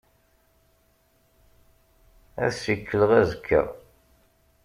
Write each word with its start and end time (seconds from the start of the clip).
Ad 2.43 2.51
ssikleɣ 2.55 3.11
azekka. 3.21 3.61